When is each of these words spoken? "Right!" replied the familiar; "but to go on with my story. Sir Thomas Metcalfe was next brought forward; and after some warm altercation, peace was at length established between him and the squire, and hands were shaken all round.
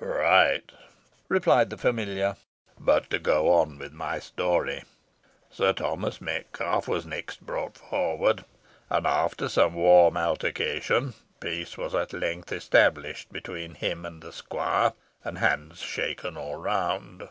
"Right!" 0.00 0.70
replied 1.28 1.70
the 1.70 1.76
familiar; 1.76 2.36
"but 2.78 3.10
to 3.10 3.18
go 3.18 3.50
on 3.52 3.80
with 3.80 3.92
my 3.92 4.20
story. 4.20 4.84
Sir 5.50 5.72
Thomas 5.72 6.20
Metcalfe 6.20 6.86
was 6.86 7.04
next 7.04 7.44
brought 7.44 7.76
forward; 7.76 8.44
and 8.90 9.08
after 9.08 9.48
some 9.48 9.74
warm 9.74 10.16
altercation, 10.16 11.14
peace 11.40 11.76
was 11.76 11.96
at 11.96 12.12
length 12.12 12.52
established 12.52 13.32
between 13.32 13.74
him 13.74 14.06
and 14.06 14.22
the 14.22 14.32
squire, 14.32 14.92
and 15.24 15.38
hands 15.38 15.80
were 15.80 15.86
shaken 15.86 16.36
all 16.36 16.54
round. 16.54 17.28